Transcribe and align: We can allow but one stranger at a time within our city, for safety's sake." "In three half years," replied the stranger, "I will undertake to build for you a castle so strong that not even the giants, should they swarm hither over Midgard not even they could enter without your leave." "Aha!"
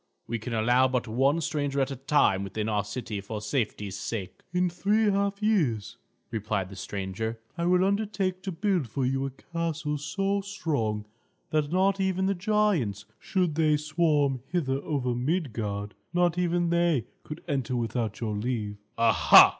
We 0.25 0.39
can 0.39 0.55
allow 0.55 0.87
but 0.87 1.07
one 1.07 1.41
stranger 1.41 1.79
at 1.79 1.91
a 1.91 1.95
time 1.95 2.43
within 2.43 2.67
our 2.67 2.83
city, 2.83 3.21
for 3.21 3.39
safety's 3.39 3.95
sake." 3.95 4.41
"In 4.51 4.67
three 4.67 5.11
half 5.11 5.43
years," 5.43 5.97
replied 6.31 6.69
the 6.69 6.75
stranger, 6.75 7.39
"I 7.55 7.65
will 7.67 7.85
undertake 7.85 8.41
to 8.41 8.51
build 8.51 8.87
for 8.89 9.05
you 9.05 9.27
a 9.27 9.29
castle 9.29 9.99
so 9.99 10.41
strong 10.41 11.05
that 11.51 11.71
not 11.71 11.99
even 11.99 12.25
the 12.25 12.33
giants, 12.33 13.05
should 13.19 13.53
they 13.53 13.77
swarm 13.77 14.41
hither 14.47 14.77
over 14.81 15.13
Midgard 15.13 15.93
not 16.15 16.35
even 16.35 16.71
they 16.71 17.05
could 17.21 17.43
enter 17.47 17.75
without 17.75 18.19
your 18.21 18.35
leave." 18.35 18.77
"Aha!" 18.97 19.49